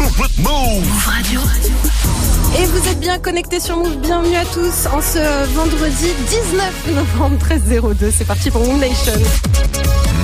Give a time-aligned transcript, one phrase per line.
[0.00, 1.40] Move Radio.
[2.58, 3.98] Et vous êtes bien connectés sur Move.
[3.98, 8.10] Bienvenue à tous en ce vendredi 19 novembre 1302.
[8.10, 9.12] C'est parti pour Move Nation.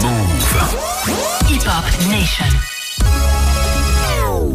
[0.01, 1.51] Move.
[1.51, 2.47] Hip Hop Nation.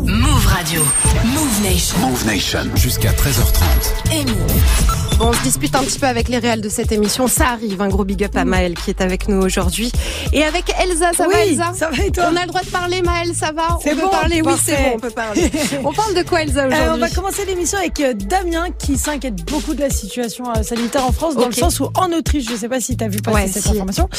[0.05, 0.81] Move Radio.
[1.23, 1.99] Move Nation.
[1.99, 2.75] Move Nation.
[2.75, 4.13] Jusqu'à 13h30.
[4.13, 5.00] Et Move.
[5.17, 7.27] Bon, on se dispute un petit peu avec les réels de cette émission.
[7.27, 7.79] Ça arrive.
[7.81, 9.91] Un gros big up à Maëlle qui est avec nous aujourd'hui.
[10.33, 11.11] Et avec Elsa.
[11.13, 13.35] Ça oui, va, Elsa Ça va et toi On a le droit de parler, Maëlle.
[13.35, 14.41] Ça va C'est On peut bon, parler.
[14.43, 14.91] Oui, c'est bon.
[14.95, 15.51] On peut parler.
[15.85, 18.97] on parle de quoi, Elsa, aujourd'hui Euh, on va commencer l'émission avec euh, Damien qui
[18.97, 22.45] s'inquiète beaucoup de la situation euh, sanitaire en France, dans le sens où en Autriche,
[22.47, 23.69] je ne sais pas si tu as vu passer Ouais, cette si.
[23.69, 24.09] information,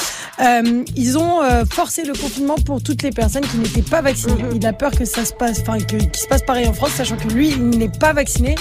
[0.40, 4.44] euh, ils ont euh, forcé le confinement pour toutes les personnes qui n'étaient pas vaccinées.
[4.54, 7.16] Il a peur que ça se passe, enfin qu'il se passe pareil en France, sachant
[7.16, 8.54] que lui, il n'est pas vacciné.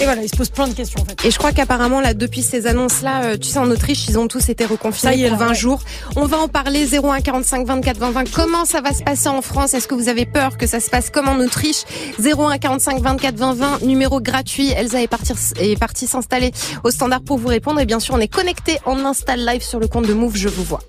[0.00, 1.24] Et voilà, il se pose plein de questions en fait.
[1.24, 4.28] Et je crois qu'apparemment, là, depuis ces annonces-là, euh, tu sais, en Autriche, ils ont
[4.28, 5.54] tous été reconfinés y est, pour là, 20 ouais.
[5.54, 5.80] jours.
[6.16, 8.30] On va en parler 01 45 24 20 20.
[8.32, 9.74] Comment ça va se passer en France?
[9.74, 11.84] Est-ce que vous avez peur que ça se passe comme en Autriche?
[12.18, 14.70] 01 45 24 20 20, numéro gratuit.
[14.70, 16.52] Elsa est partie, est partie s'installer
[16.84, 17.80] au standard pour vous répondre.
[17.80, 20.36] Et bien sûr, on est connecté en install live sur le compte de Move.
[20.36, 20.80] Je vous vois.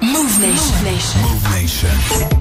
[0.00, 1.20] Move Nation.
[1.22, 1.88] Move Nation.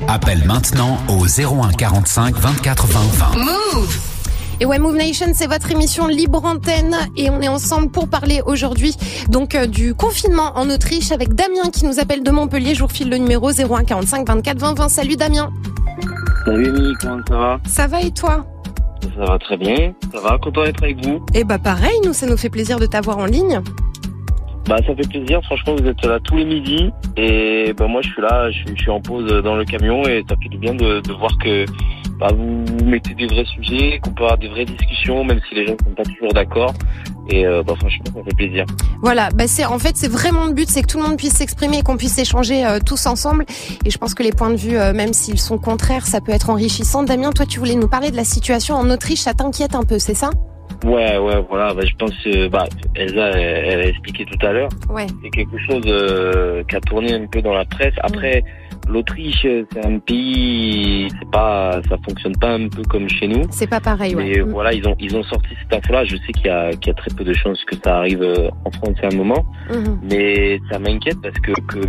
[0.07, 3.37] Appelle maintenant au 01 45 24 20 20.
[3.37, 4.20] Move.
[4.61, 8.41] Et ouais, Move Nation, c'est votre émission libre antenne et on est ensemble pour parler
[8.45, 8.93] aujourd'hui
[9.27, 12.75] donc euh, du confinement en Autriche avec Damien qui nous appelle de Montpellier.
[12.75, 14.89] Je vous refile le numéro 01 45 24 20 20.
[14.89, 15.49] Salut Damien.
[16.45, 17.59] Salut Amy, comment ça va?
[17.65, 18.45] Ça va et toi?
[19.17, 21.25] Ça va très bien, ça va, content d'être avec vous.
[21.33, 23.61] Eh bah pareil, nous ça nous fait plaisir de t'avoir en ligne.
[24.67, 28.09] Bah ça fait plaisir, franchement vous êtes là tous les midis et bah moi je
[28.09, 30.59] suis là, je suis, je suis en pause dans le camion et ça fait du
[30.59, 31.65] bien de, de voir que
[32.21, 35.65] bah, vous mettez des vrais sujets, qu'on peut avoir des vraies discussions même si les
[35.65, 36.73] gens sont pas toujours d'accord
[37.29, 38.65] et euh, bah franchement ça fait plaisir.
[39.01, 41.33] Voilà, bah c'est en fait c'est vraiment le but, c'est que tout le monde puisse
[41.33, 43.45] s'exprimer et qu'on puisse échanger euh, tous ensemble.
[43.85, 46.31] Et je pense que les points de vue, euh, même s'ils sont contraires, ça peut
[46.31, 47.01] être enrichissant.
[47.03, 49.97] Damien, toi tu voulais nous parler de la situation en Autriche, ça t'inquiète un peu,
[49.97, 50.29] c'est ça?
[50.83, 54.51] Ouais ouais voilà, bah, je pense que bah, Elsa elle, elle a expliqué tout à
[54.51, 54.69] l'heure.
[54.89, 55.07] Ouais.
[55.23, 57.93] c'est quelque chose euh, qui a tourné un peu dans la presse.
[58.03, 58.43] Après,
[58.87, 63.43] l'Autriche, c'est un pays, c'est pas, ça fonctionne pas un peu comme chez nous.
[63.49, 64.23] C'est pas pareil, ouais.
[64.23, 64.49] Mais Mm.
[64.51, 66.03] voilà, ils ont ils ont sorti cette info-là.
[66.05, 68.21] Je sais qu'il y a qu'il y a très peu de chances que ça arrive
[68.21, 69.99] euh, en France à un moment, Mhm.
[70.09, 71.79] mais ça m'inquiète parce que que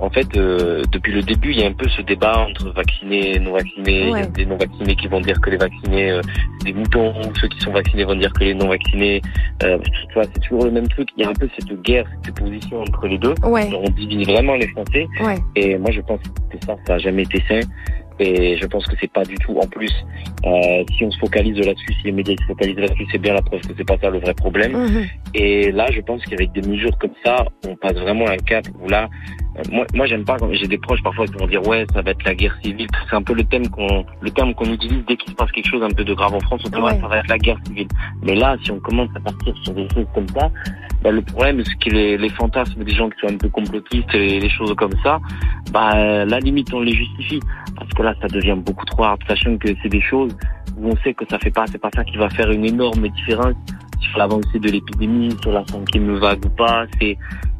[0.00, 3.36] en fait, euh, depuis le début, il y a un peu ce débat entre vaccinés
[3.36, 4.08] et non vaccinés.
[4.08, 6.20] Il y a des non vaccinés qui vont dire que les vaccinés, euh,
[6.58, 9.22] c'est des moutons, ou ceux qui sont vaccinés vont dire que les non vaccinés.
[9.62, 9.78] Euh,
[10.08, 11.08] tu vois, c'est toujours le même truc.
[11.16, 13.34] Il y a un peu cette guerre, cette position entre les deux.
[13.44, 15.06] Ouais, On divise vraiment les Français.
[15.22, 15.36] ouais.
[15.54, 16.18] Et moi, je pense
[16.50, 17.60] que ça, ça a jamais été sain.
[18.18, 19.56] Et je pense que c'est pas du tout.
[19.58, 19.92] En plus,
[20.44, 23.42] euh, si on se focalise là-dessus, si les médias se focalisent là-dessus, c'est bien la
[23.42, 24.72] preuve que c'est pas ça le vrai problème.
[24.72, 25.06] Mhm.
[25.34, 28.88] Et là, je pense qu'avec des mesures comme ça, on passe vraiment un cap où
[28.88, 29.08] là,
[29.70, 30.36] moi, moi, j'aime pas.
[30.38, 32.86] quand J'ai des proches parfois qui vont dire ouais, ça va être la guerre civile.
[33.08, 35.68] C'est un peu le thème qu'on, le terme qu'on utilise dès qu'il se passe quelque
[35.68, 36.62] chose un peu de grave en France.
[36.66, 37.88] On dit ouais, ça va être la guerre civile.
[38.22, 40.50] Mais là, si on commence à partir sur des choses comme ça,
[41.02, 44.14] bah, le problème, c'est que les, les fantasmes des gens qui sont un peu complotistes
[44.14, 45.20] et les choses comme ça,
[45.70, 47.40] bah, euh, la limite, on les justifie.
[47.76, 50.34] Parce que là, ça devient beaucoup trop hard, sachant que c'est des choses
[50.78, 53.08] où on sait que ça fait pas, c'est pas ça qui va faire une énorme
[53.08, 53.54] différence
[54.00, 56.86] sur l'avancée de l'épidémie, sur la cinquième vague ou pas.
[57.00, 57.16] C'est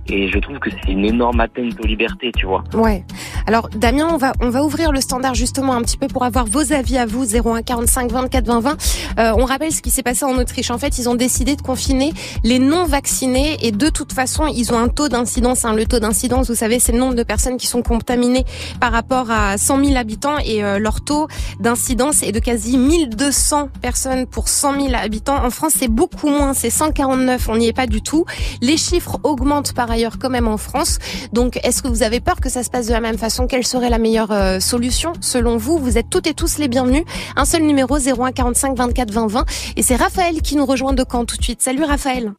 [0.08, 2.64] et je trouve que c'est une énorme atteinte aux libertés, tu vois.
[2.74, 3.04] Ouais.
[3.46, 6.46] Alors Damien, on va on va ouvrir le standard justement un petit peu pour avoir
[6.46, 8.76] vos avis à vous 01 45 24 20 20.
[9.18, 10.70] Euh, on rappelle ce qui s'est passé en Autriche.
[10.70, 12.12] En fait, ils ont décidé de confiner
[12.42, 15.64] les non vaccinés et de toute façon, ils ont un taux d'incidence.
[15.64, 15.74] Hein.
[15.74, 18.44] Le taux d'incidence, vous savez, c'est le nombre de personnes qui sont contaminées
[18.80, 21.28] par rapport à 100 000 habitants et euh, leur taux
[21.60, 25.44] d'incidence est de quasi 1200 personnes pour 100 000 habitants.
[25.44, 27.48] En France, c'est beaucoup moins, c'est 149.
[27.48, 28.24] On n'y est pas du tout.
[28.60, 30.98] Les chiffres augmentent par ailleurs quand même en France.
[31.32, 33.46] Donc, est-ce que vous avez peur que ça se passe de la même façon?
[33.46, 35.12] Quelle serait la meilleure euh, solution?
[35.20, 37.04] Selon vous Vous êtes toutes et tous les bienvenus.
[37.36, 39.44] Un seul numéro 01 45 24 20 20
[39.76, 41.62] et c'est Raphaël qui nous rejoint de Caen tout de suite.
[41.62, 42.32] Salut Raphaël.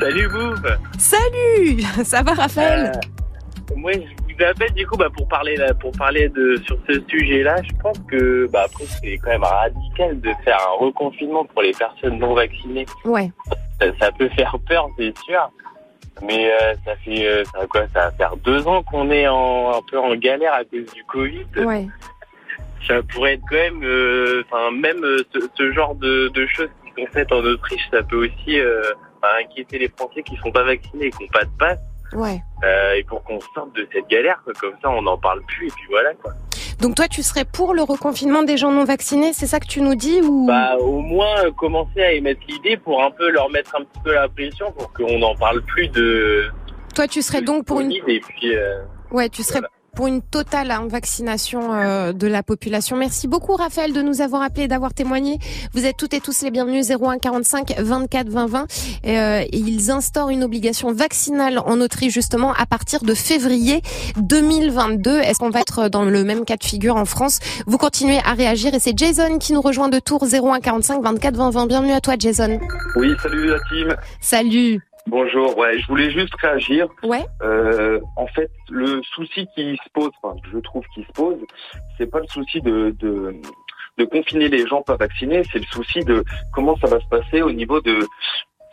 [0.00, 0.60] Salut Bouf
[0.98, 2.92] Salut Ça va Raphaël?
[2.94, 6.78] Euh, Moi je vous appelle du coup bah, pour parler là, pour parler de sur
[6.88, 11.44] ce sujet-là, je pense que bah après c'est quand même radical de faire un reconfinement
[11.44, 12.86] pour les personnes non vaccinées.
[13.04, 13.30] Ouais.
[13.80, 15.50] Ça, ça peut faire peur, c'est sûr.
[16.22, 19.70] Mais euh, ça fait euh, ça, quoi Ça va faire deux ans qu'on est en,
[19.70, 21.46] un peu en galère à cause du Covid.
[21.64, 21.86] Ouais.
[22.86, 26.68] Ça pourrait être quand même, euh, enfin même euh, ce, ce genre de, de choses
[26.84, 28.82] qui sont faites en Autriche, ça peut aussi euh,
[29.18, 31.80] enfin, inquiéter les Français qui sont pas vaccinés et qui n'ont pas de passe.
[32.12, 32.40] Ouais.
[32.96, 34.52] Et pour qu'on sorte de cette galère, quoi.
[34.60, 36.32] comme ça on n'en parle plus et puis voilà quoi.
[36.80, 39.82] Donc toi, tu serais pour le reconfinement des gens non vaccinés C'est ça que tu
[39.82, 40.46] nous dis ou?
[40.46, 44.00] Bah au moins euh, commencer à émettre l'idée pour un peu leur mettre un petit
[44.02, 46.46] peu la pression pour qu'on n'en parle plus de.
[46.94, 48.54] Toi, tu serais de donc pour une et puis.
[48.56, 48.80] euh,
[49.10, 49.60] Ouais, tu serais
[49.94, 52.96] pour une totale vaccination euh, de la population.
[52.96, 55.38] Merci beaucoup Raphaël de nous avoir appelé, d'avoir témoigné.
[55.72, 58.66] Vous êtes toutes et tous les bienvenus 01 45 24 20 20.
[59.04, 63.82] Et, euh, et ils instaurent une obligation vaccinale en Autriche justement à partir de février
[64.18, 65.18] 2022.
[65.18, 67.38] Est-ce qu'on va être dans le même cas de figure en France?
[67.66, 71.36] Vous continuez à réagir et c'est Jason qui nous rejoint de Tours 01 45 24
[71.36, 71.66] 20 20.
[71.66, 72.58] Bienvenue à toi Jason.
[72.96, 73.96] Oui, salut la team.
[74.20, 74.89] Salut.
[75.06, 75.56] Bonjour.
[75.58, 76.88] Ouais, je voulais juste réagir.
[77.02, 77.24] Ouais.
[77.42, 81.38] Euh, en fait, le souci qui se pose, enfin, je trouve qui se pose,
[81.98, 83.34] c'est pas le souci de, de
[83.98, 86.24] de confiner les gens pas vaccinés, c'est le souci de
[86.54, 87.98] comment ça va se passer au niveau de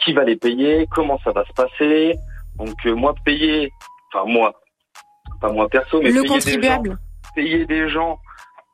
[0.05, 2.15] qui va les payer, comment ça va se passer.
[2.57, 3.71] Donc euh, moi payer,
[4.13, 4.53] enfin moi,
[5.41, 6.83] pas moi perso, mais Le payer des gens,
[7.35, 8.19] payer des gens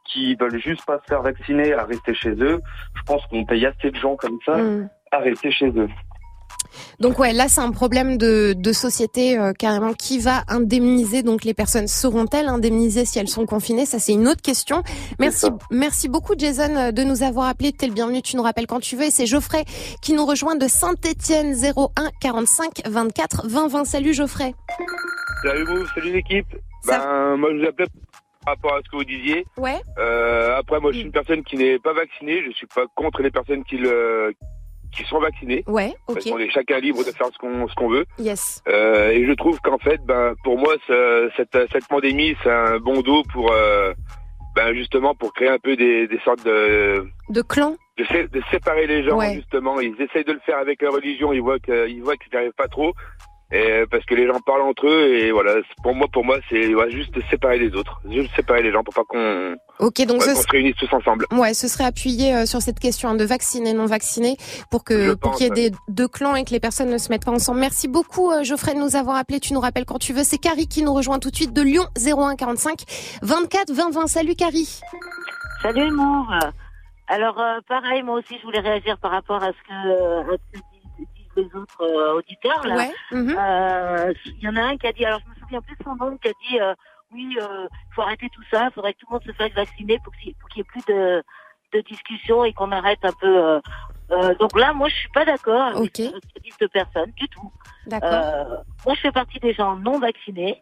[0.05, 2.59] qui veulent juste pas se faire vacciner à rester chez eux.
[2.95, 4.89] Je pense qu'on paye assez de gens comme ça Hmm.
[5.11, 5.89] à rester chez eux.
[6.99, 9.93] Donc ouais, là c'est un problème de, de société euh, carrément.
[9.93, 11.87] Qui va indemniser donc les personnes?
[11.87, 13.85] Seront-elles indemnisées si elles sont confinées?
[13.85, 14.83] Ça c'est une autre question.
[15.19, 17.71] Merci, merci beaucoup Jason euh, de nous avoir appelé.
[17.71, 18.21] T'es le bienvenu.
[18.21, 19.03] Tu nous rappelles quand tu veux.
[19.05, 19.65] Et c'est Geoffrey
[20.01, 23.85] qui nous rejoint de Saint-Étienne 01 45 24 20 20.
[23.85, 24.53] Salut Geoffrey.
[25.43, 26.47] Salut vous, salut l'équipe.
[26.83, 27.87] Ça- Ben, moi je vous appelais
[28.45, 29.45] par rapport à ce que vous disiez.
[29.57, 29.79] Ouais.
[29.97, 30.99] Euh, après, moi je Mm.
[30.99, 32.41] suis une personne qui n'est pas vaccinée.
[32.45, 34.33] Je suis pas contre les personnes qui le
[34.95, 35.63] qui sont vaccinées.
[35.67, 35.93] Ouais.
[36.07, 36.15] Ok.
[36.15, 38.05] Parce qu'on est chacun libre de faire ce qu'on ce qu'on veut.
[38.19, 38.61] Yes.
[38.67, 42.79] Euh, et je trouve qu'en fait, ben pour moi, ce- cette cette pandémie, c'est un
[42.79, 43.93] bon dos pour euh,
[44.55, 47.75] ben justement pour créer un peu des, des sortes de De clan.
[47.97, 49.33] de, sé- de séparer les gens Ouais.
[49.35, 49.79] justement.
[49.79, 51.33] Ils essayent de le faire avec la religion.
[51.33, 52.93] Ils voient que ils voient qu'ils n'y arrivent pas trop.
[53.53, 55.53] Et parce que les gens parlent entre eux et voilà.
[55.83, 58.95] Pour moi, pour moi, c'est ouais, juste séparer les autres, juste séparer les gens pour
[58.95, 60.03] pas qu'on Ok.
[60.07, 61.27] Donc ouais, ce qu'on se réunisse tous ensemble.
[61.31, 64.37] Ouais, ce serait appuyé euh, sur cette question hein, de vacciner non vaccinés
[64.71, 65.69] pour que Je pour qu'il y ait ouais.
[65.69, 67.59] des deux clans et que les personnes ne se mettent pas ensemble.
[67.59, 69.39] Merci beaucoup euh, Geoffrey de nous avoir appelé.
[69.39, 70.23] Tu nous rappelles quand tu veux.
[70.23, 72.79] C'est Carrie qui nous rejoint tout de suite de Lyon 01 45
[73.21, 74.07] 24 20 20.
[74.07, 74.79] Salut Carrie.
[75.61, 76.25] Salut Mour.
[77.07, 80.37] Alors euh, pareil, moi aussi je voulais réagir par rapport à ce que, euh, à
[80.37, 80.72] ce que disent, disent
[81.35, 82.65] les autres euh, auditeurs.
[82.65, 82.75] Là.
[82.75, 82.91] Ouais.
[83.11, 83.35] mhm.
[83.37, 85.83] Euh, Il y en a un qui a dit, alors je me souviens plus de
[85.83, 86.73] son nom, qui a dit euh,
[87.11, 89.99] oui, euh, faut arrêter tout ça, il faudrait que tout le monde se fasse vacciner
[90.03, 91.23] pour qu'il pour qu'il y ait plus de,
[91.73, 93.61] de discussion et qu'on arrête un peu.
[94.39, 97.51] donc là, moi je suis pas d'accord avec ce que disent deux personnes du tout.
[98.85, 100.61] Moi je fais partie des gens non vaccinés.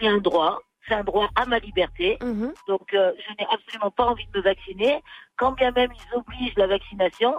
[0.00, 2.18] C'est un droit, c'est un droit à ma liberté.
[2.22, 2.52] Mhm.
[2.68, 5.02] Donc, euh, je n'ai absolument pas envie de me vacciner.
[5.36, 7.34] Quand bien même ils obligent la vaccination,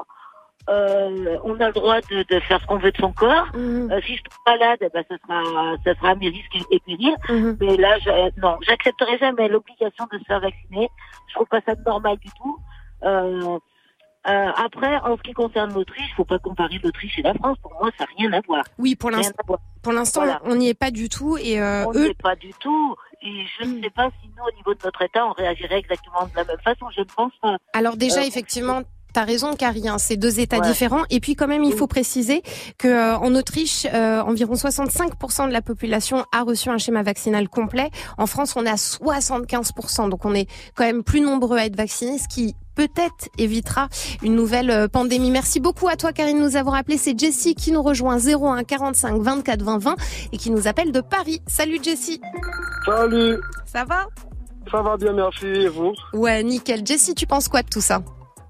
[0.69, 3.47] euh, on a le droit de, de faire ce qu'on veut de son corps.
[3.53, 3.91] Mhm.
[3.91, 6.75] Euh, si je tombe malade, eh ben, ça sera, ça sera à mes risques et,
[6.75, 7.15] et périls.
[7.29, 7.57] Mhm.
[7.59, 10.89] Mais là, je, non, j'accepterai jamais l'obligation de se faire vacciner.
[11.27, 12.57] Je trouve pas ça normal du tout.
[13.03, 13.59] Euh,
[14.25, 17.57] euh, après, en ce qui concerne l'Autriche, faut pas comparer l'Autriche et la France.
[17.61, 18.63] Pour moi, ça n'a rien à voir.
[18.77, 19.43] Oui, pour l'instant,
[19.81, 20.39] pour l'instant, Voilà.
[20.45, 22.09] on n'y est pas du tout et euh, on n'y eux.
[22.11, 22.95] est pas du tout.
[23.21, 23.83] Et je ne Mm.
[23.83, 26.59] sais pas si nous, au niveau de notre État, on réagirait exactement de la même
[26.63, 26.89] façon.
[26.95, 27.57] Je ne pense pas.
[27.73, 28.81] Alors déjà, Euh, effectivement.
[29.13, 29.87] T'as raison, Carrie.
[29.87, 30.67] hein, c'est deux États Ouais.
[30.67, 31.03] différents.
[31.11, 31.77] Et puis quand même, il Oui.
[31.77, 32.41] faut préciser
[32.77, 37.47] que euh, en Autriche, euh, environ 65% de la population a reçu un schéma vaccinal
[37.47, 37.91] complet.
[38.17, 40.09] En France, on est à 75%.
[40.09, 43.87] Donc on est quand même plus nombreux à être vaccinés, ce qui peut-être évitera
[44.23, 45.29] une nouvelle euh, pandémie.
[45.29, 46.97] Merci beaucoup à toi, Karine, de nous avoir appelé.
[46.97, 49.95] C'est Jessie qui nous rejoint 01 45 24 20 20
[50.31, 51.41] et qui nous appelle de Paris.
[51.45, 52.19] Salut Jessie.
[52.85, 53.37] Salut,
[53.71, 54.07] Ça va?
[54.71, 55.45] Ça va bien, merci.
[55.45, 55.93] Et vous?
[56.13, 56.81] Ouais, nickel.
[56.85, 58.01] Jessie, tu penses quoi de tout ça?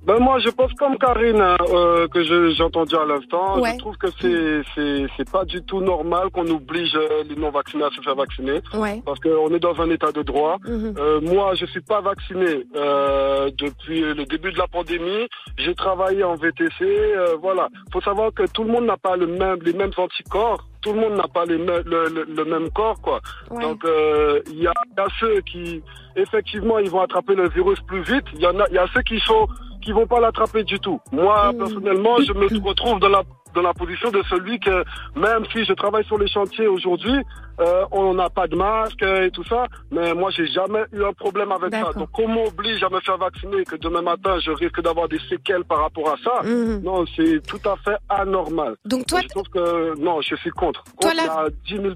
[0.05, 3.59] Ben moi, je pense comme Karine hein, euh, que j'ai entendu à l'instant.
[3.61, 3.71] Ouais.
[3.73, 7.51] Je trouve que c'est c'est c'est pas du tout normal qu'on oblige euh, les non
[7.51, 9.01] vaccinés à se faire vacciner Ouais.
[9.05, 10.57] parce qu'on est dans un état de droit.
[10.67, 10.95] Mhm.
[10.97, 15.27] Euh, moi, je suis pas vacciné euh, depuis le début de la pandémie.
[15.57, 16.81] J'ai travaillé en VTC.
[16.81, 17.69] euh, voilà.
[17.93, 20.65] Faut savoir que tout le monde n'a pas le même, les mêmes anticorps.
[20.81, 23.21] Tout le monde n'a pas les le, le- le même corps, quoi.
[23.49, 23.61] Ouais.
[23.63, 25.81] Donc, euh, il y, a, il y a ceux qui,
[26.17, 28.25] effectivement, ils vont attraper le virus plus vite.
[28.33, 29.47] Il y en a, il y a ceux qui sont,
[29.83, 30.99] qui vont pas l'attraper du tout.
[31.11, 31.57] Moi, Mhm.
[31.59, 33.23] personnellement, je me retrouve dans la
[33.55, 34.83] dans la position de celui que,
[35.15, 37.19] même si je travaille sur les chantiers aujourd'hui,
[37.59, 41.13] euh, on n'a pas de masque et tout ça, mais moi, j'ai jamais eu un
[41.13, 41.91] problème avec ça.
[41.93, 45.19] Donc, qu'on m'oblige à me faire vacciner et que demain matin, je risque d'avoir des
[45.29, 46.81] séquelles par rapport à ça, Mhm.
[46.83, 48.75] non, c'est tout à fait anormal.
[48.85, 50.83] Donc toi, je trouve que, non, je suis contre.
[51.01, 51.87] Toi, Contre à 10 000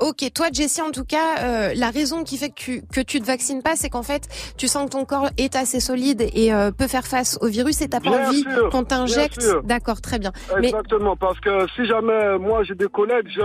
[0.00, 3.20] Ok, toi Jessie, en tout cas, euh, la raison qui fait que tu, que tu
[3.20, 6.52] te vaccines pas, c'est qu'en fait, tu sens que ton corps est assez solide et
[6.52, 9.44] euh, peut faire face au virus et t'as pas Bien envie qu'on t'injecte.
[9.64, 10.32] D'accord, très bien.
[10.60, 10.78] Mais Exactement.
[10.88, 13.42] Exactement, parce que si jamais moi j'ai des collègues, j'ai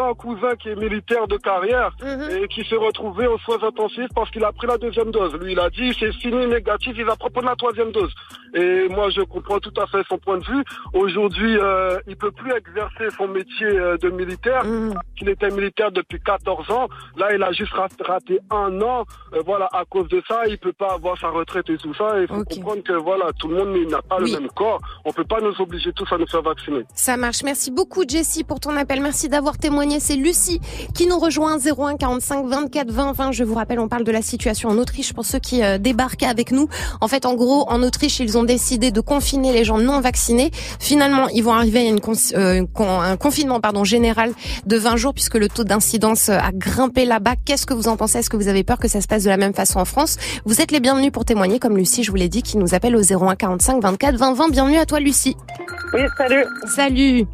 [0.00, 2.30] un, cousin qui est militaire de carrière Mhm.
[2.42, 5.34] et qui s'est retrouvé aux soins intensifs parce qu'il a pris la deuxième dose.
[5.40, 8.12] Lui, il a dit c'est fini négatif, il va prendre la troisième dose.
[8.54, 10.64] Et moi, je comprends tout à fait son point de vue.
[10.94, 14.64] Aujourd'hui, euh, il peut plus exercer son métier euh, de militaire.
[14.64, 14.94] Mhm.
[15.20, 16.88] Il était militaire depuis 14 ans.
[17.16, 19.04] Là, il a juste rat- raté un an.
[19.34, 22.20] Euh, voilà, à cause de ça, il peut pas avoir sa retraite et tout ça.
[22.20, 24.32] Il faut comprendre que voilà, tout le monde n'a pas Oui.
[24.32, 24.80] le même corps.
[25.04, 26.82] On peut pas nous obliger tous à nous faire vacciner.
[26.94, 27.42] Ça marche.
[27.44, 29.00] Merci beaucoup Jessie pour ton appel.
[29.02, 30.00] Merci d'avoir témoigné.
[30.00, 30.60] C'est Lucie
[30.94, 33.32] qui nous rejoint 01 45 24 20 20.
[33.32, 36.22] Je vous rappelle, on parle de la situation en Autriche pour ceux qui euh, débarquent
[36.24, 36.68] avec nous.
[37.00, 40.50] En fait, en gros, en Autriche, ils ont décidé de confiner les gens non vaccinés.
[40.80, 42.00] Finalement, ils vont arriver à une
[42.34, 44.32] euh, con- un confinement pardon général
[44.66, 47.34] de 20 jours puisque le taux d'incidence euh, a grimpé là-bas.
[47.44, 48.18] Qu'est-ce que vous en pensez?
[48.18, 50.16] Est-ce que vous avez peur que ça se passe de la même façon en France?
[50.44, 52.96] Vous êtes les bienvenus pour témoigner, comme Lucie, je vous l'ai dit, qui nous appelle
[52.96, 54.48] au 01 45 24 20 20.
[54.50, 55.36] Bienvenue à toi, Lucie.
[55.94, 56.44] Oui, salut.
[56.74, 57.24] Salut.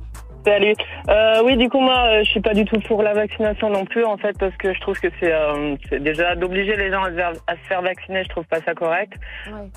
[0.45, 0.75] Salut.
[1.09, 3.87] Euh, oui, du coup, moi, euh, je suis pas du tout pour la vaccination non
[3.87, 7.11] plus, en fait, parce que je trouve que c'est euh, déjà d'obliger les gens à
[7.11, 9.15] se, faire, à se faire vacciner, je trouve pas ça correct.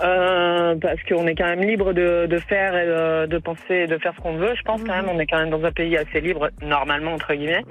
[0.03, 3.87] Euh, parce qu'on est quand même libre de, de faire et de, de penser et
[3.87, 4.55] de faire ce qu'on veut.
[4.55, 7.33] Je pense quand même, on est quand même dans un pays assez libre, normalement, entre
[7.33, 7.63] guillemets.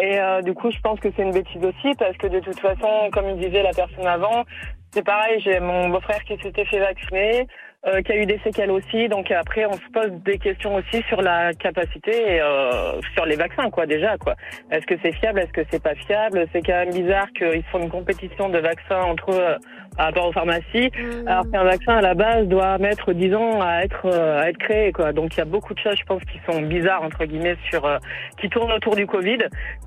[0.00, 2.58] Et euh, du coup, je pense que c'est une bêtise aussi, parce que de toute
[2.58, 4.44] façon, comme il disait la personne avant,
[4.90, 7.46] c'est pareil, j'ai mon beau-frère qui s'était fait vacciner,
[7.86, 9.08] euh, qui a eu des séquelles aussi.
[9.08, 13.36] Donc après, on se pose des questions aussi sur la capacité, et, euh, sur les
[13.36, 14.34] vaccins, quoi, déjà, quoi.
[14.70, 15.40] Est-ce que c'est fiable?
[15.40, 16.46] Est-ce que c'est pas fiable?
[16.52, 19.56] C'est quand même bizarre qu'ils font une compétition de vaccins entre eux euh,
[19.96, 20.90] par rapport aux pharmacies,
[21.26, 24.58] alors qu'un vaccin à la base doit mettre 10 ans à être euh, à être
[24.58, 25.12] créé, quoi.
[25.12, 27.84] Donc il y a beaucoup de choses, je pense, qui sont bizarres entre guillemets sur
[27.84, 27.98] euh,
[28.40, 29.38] qui tournent autour du Covid,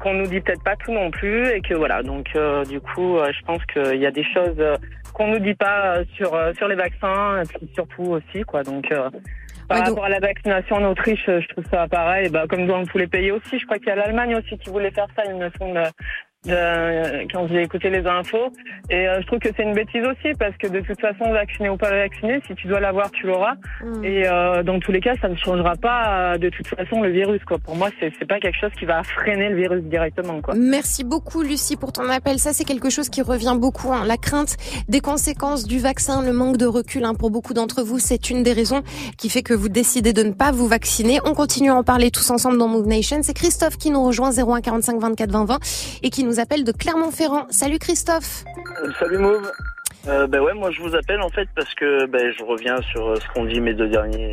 [0.02, 2.04] qu'on nous dit peut-être pas tout non plus, et que voilà.
[2.04, 4.76] Donc euh, du coup, euh, je pense qu'il y a des choses euh,
[5.16, 8.64] qu'on nous dit pas euh, sur euh, sur les vaccins, et puis surtout aussi, quoi.
[8.64, 9.10] Donc euh,
[9.70, 12.84] par rapport à la vaccination en Autriche, euh, je trouve ça pareil, bah, comme dans
[12.86, 13.58] tous les pays aussi.
[13.58, 15.82] Je crois qu'il y a l'Allemagne aussi qui voulait faire ça, il me semble,
[16.46, 18.52] de- quand j'ai écouté les infos.
[18.90, 21.70] Et euh, je trouve que c'est une bêtise aussi, parce que de toute façon, vacciné
[21.70, 23.54] ou pas vacciné, si tu dois l'avoir, tu l'auras.
[24.04, 27.10] Et euh, dans tous les cas, ça ne changera pas euh, de toute façon le
[27.12, 27.44] virus.
[27.46, 27.58] Quoi.
[27.60, 30.42] Pour moi, c'est pas quelque chose qui va freiner le virus directement.
[30.42, 30.54] Quoi.
[30.56, 32.40] Merci beaucoup Lucie pour ton appel.
[32.40, 33.92] Ça c'est quelque chose qui revient beaucoup.
[33.94, 34.04] hein.
[34.06, 34.56] La crainte
[34.88, 38.44] des conséquences du vaccin, le manque de recul hein, pour beaucoup d'entre vous, c'est une
[38.44, 38.82] des raisons
[39.18, 41.20] qui fait que vous décidez de ne pas vous vacciner.
[41.26, 43.18] On continue à en parler tous ensemble dans Move Nation.
[43.24, 45.60] C'est Christophe qui nous rejoint 01 45 24 20 20
[46.04, 47.48] et qui nous appelle de Clermont-Ferrand.
[47.50, 48.44] Salut Christophe.
[48.84, 49.52] Euh, Salut Mauve.
[50.08, 53.08] Euh, ben ouais, moi je vous appelle en fait parce que ben, je reviens sur
[53.08, 54.32] euh, ce qu'ont dit mes deux derniers.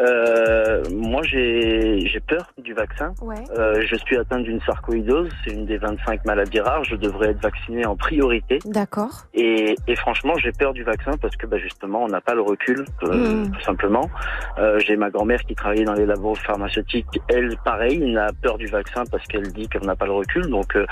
[0.00, 3.14] Euh, moi j'ai j'ai peur du vaccin.
[3.22, 3.42] Ouais.
[3.56, 6.84] Euh, je suis atteint d'une sarcoïdose, c'est une des 25 maladies rares.
[6.84, 8.58] Je devrais être vacciné en priorité.
[8.64, 9.26] D'accord.
[9.34, 12.40] Et, et franchement, j'ai peur du vaccin parce que bah, justement, on n'a pas le
[12.42, 13.52] recul, euh, Mm.
[13.52, 14.10] tout simplement.
[14.58, 17.06] Euh, j'ai ma grand-mère qui travaillait dans les labos pharmaceutiques.
[17.28, 20.46] Elle, pareil, n'a peur du vaccin parce qu'elle dit qu'on n'a pas le recul.
[20.48, 20.86] Donc, euh,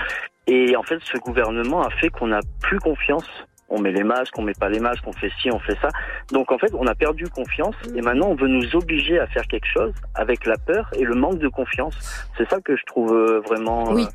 [0.47, 3.29] et en fait, ce gouvernement a fait qu'on n'a plus confiance.
[3.75, 5.89] On met les masques, on met pas les masques, on fait ci, on fait ça.
[6.31, 9.47] Donc en fait, on a perdu confiance et maintenant on veut nous obliger à faire
[9.53, 11.97] quelque chose avec la peur et le manque de confiance.
[12.37, 14.07] C'est ça que je trouve euh, vraiment euh, Oui.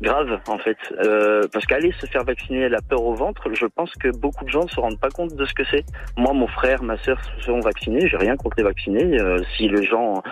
[0.00, 3.92] grave en fait Euh, parce qu'aller se faire vacciner la peur au ventre je pense
[4.02, 5.84] que beaucoup de gens ne se rendent pas compte de ce que c'est
[6.16, 9.68] moi mon frère ma sœur se sont vaccinés j'ai rien contre les vaccinés Euh, si
[9.68, 10.22] les gens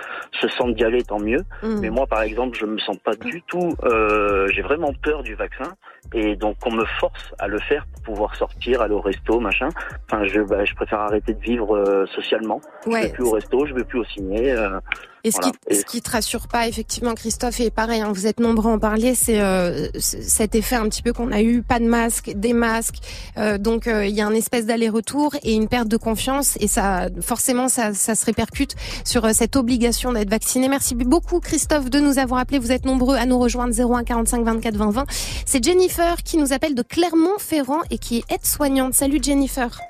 [0.41, 1.81] se sentent d'y aller tant mieux Mm.
[1.81, 5.35] mais moi par exemple je me sens pas du tout euh, j'ai vraiment peur du
[5.35, 5.71] vaccin
[6.15, 9.69] et donc on me force à le faire pour pouvoir sortir aller au resto machin
[10.11, 13.03] enfin je bah, je préfère arrêter de vivre euh, socialement je Ouais.
[13.03, 14.79] vais plus au resto je vais plus au ciné euh,
[15.25, 15.53] Et ce, voilà.
[15.69, 18.75] qui, ce qui te rassure pas, effectivement, Christophe, et pareil, hein, vous êtes nombreux à
[18.75, 22.31] en parler, c'est euh, cet effet un petit peu qu'on a eu, pas de masque,
[22.37, 22.99] des masques,
[23.37, 26.69] euh, donc euh, il y a un espèce d'aller-retour et une perte de confiance, et
[26.69, 30.69] ça, forcément, ça, ça se répercute sur euh, cette obligation d'être vacciné.
[30.69, 32.61] Merci beaucoup, Christophe, de nous avoir appelé.
[32.61, 35.05] Vous êtes nombreux à nous rejoindre 01 45 24 20 20.
[35.45, 35.59] C'est
[35.97, 38.93] Jennifer qui nous appelle de Clermont-Ferrand et qui est aide-soignante.
[38.93, 39.81] Salut Jennifer.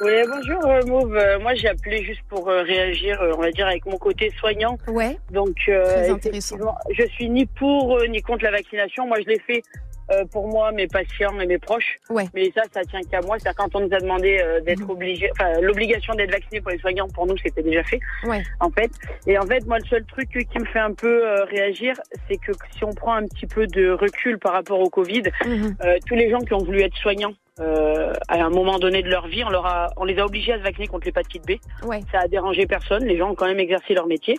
[0.00, 1.16] Oui, bonjour euh, Mauve.
[1.16, 4.76] Euh, Moi, j'ai appelé juste pour euh, réagir, on va dire, avec mon côté soignant.
[4.88, 5.16] Ouais.
[5.30, 9.06] Donc, Très effectivement, je suis ni pour ni contre la vaccination.
[9.06, 9.62] Moi, je l'ai fait
[10.10, 11.98] euh, pour moi, mes patients et mes proches.
[12.10, 12.26] Ouais.
[12.34, 13.36] Mais ça, ça tient qu'à moi.
[13.38, 16.78] C'est quand on nous a demandé euh, d'être obligé, enfin, l'obligation d'être vacciné pour les
[16.78, 18.00] soignants, pour nous, c'était déjà fait.
[18.24, 18.42] Ouais.
[18.60, 18.90] En fait.
[19.26, 21.94] Et en fait, moi, le seul truc qui me fait un peu euh, réagir,
[22.28, 25.98] c'est que si on prend un petit peu de recul par rapport au Covid, euh,
[26.06, 27.34] tous les gens qui ont voulu être soignants.
[27.60, 30.52] euh, à un moment donné de leur vie, on leur a, on les a obligés
[30.52, 31.52] à se vacciner contre l'hépatite B.
[31.86, 32.00] Ouais.
[32.12, 33.04] Ça a dérangé personne.
[33.04, 34.38] Les gens ont quand même exercé leur métier.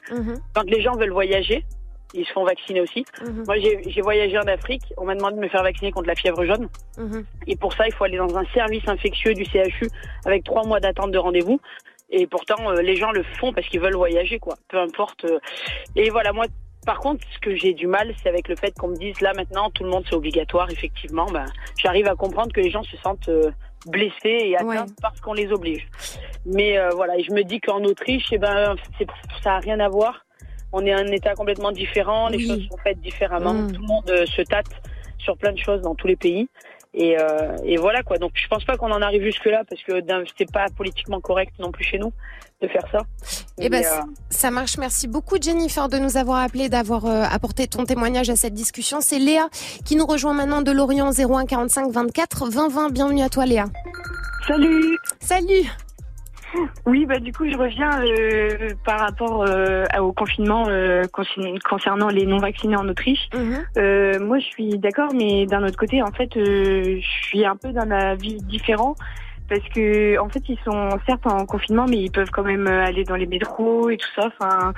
[0.54, 1.66] Quand les gens veulent voyager,
[2.14, 3.06] ils se font vacciner aussi.
[3.46, 4.84] Moi, j'ai j'ai voyagé en Afrique.
[4.98, 6.68] On m'a demandé de me faire vacciner contre la fièvre jaune.
[7.48, 9.90] Et pour ça, il faut aller dans un service infectieux du CHU
[10.26, 11.60] avec trois mois d'attente de rendez-vous.
[12.10, 14.56] Et pourtant, euh, les gens le font parce qu'ils veulent voyager, quoi.
[14.70, 15.26] Peu importe.
[15.26, 15.40] euh.
[15.98, 16.46] Et voilà, moi,
[16.86, 19.34] par contre, ce que j'ai du mal, c'est avec le fait qu'on me dise là
[19.36, 20.72] maintenant, tout le monde c'est obligatoire.
[20.72, 21.46] Effectivement, ben,
[21.78, 23.52] j'arrive à comprendre que les gens se sentent euh,
[23.88, 25.86] blessés et atteints parce qu'on les oblige.
[26.46, 28.76] Mais euh, voilà, et je me dis qu'en Autriche, eh ben,
[29.44, 30.26] ça a rien à voir.
[30.72, 33.54] On est un État complètement différent, les choses sont faites différemment.
[33.54, 33.72] Mm.
[33.72, 34.68] Tout le monde euh, se tâte
[35.18, 36.48] sur plein de choses dans tous les pays.
[36.94, 38.18] Et, euh, et voilà quoi.
[38.18, 40.02] Donc je pense pas qu'on en arrive jusque là parce que
[40.38, 42.12] c'est pas politiquement correct non plus chez nous
[42.62, 43.02] de faire ça.
[43.60, 44.78] Eh ben, euh, ça marche.
[44.78, 49.00] Merci beaucoup, Jennifer, de nous avoir appelé, d'avoir euh, apporté ton témoignage à cette discussion.
[49.02, 49.50] C'est Léa
[49.86, 52.90] qui nous rejoint maintenant de Lorient 01 45 24 20 20.
[52.90, 53.66] Bienvenue à toi, Léa.
[54.48, 55.70] Salut Salut
[56.86, 61.06] Oui, bah du coup, je reviens euh, par rapport euh, au confinement euh,
[61.70, 63.30] concernant les non-vaccinés en Autriche.
[63.78, 67.56] Euh, moi, je suis d'accord, mais d'un autre côté, en fait, euh, je suis un
[67.56, 68.96] peu d'un avis différent.
[69.50, 72.86] Parce que en fait ils sont certes en confinement mais ils peuvent quand même euh,
[72.86, 74.28] aller dans les métros et tout ça.
[74.28, 74.74] Enfin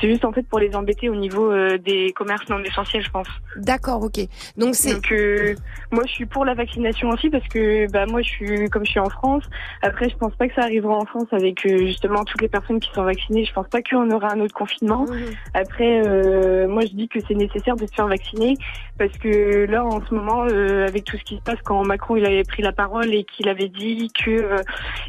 [0.00, 3.10] c'est juste en fait pour les embêter au niveau euh, des commerces non essentiels je
[3.10, 3.28] pense.
[3.56, 4.20] D'accord, ok.
[4.56, 5.54] Donc c'est Donc euh,
[5.90, 8.90] moi je suis pour la vaccination aussi parce que bah moi je suis comme je
[8.92, 9.44] suis en France.
[9.82, 12.80] Après je pense pas que ça arrivera en France avec euh, justement toutes les personnes
[12.80, 13.44] qui sont vaccinées.
[13.44, 15.06] Je pense pas qu'on aura un autre confinement.
[15.52, 18.56] Après euh, moi je dis que c'est nécessaire de se faire vacciner
[18.98, 22.16] parce que là en ce moment euh, avec tout ce qui se passe quand Macron
[22.16, 24.62] il avait pris la parole et qu'il avait dit que euh,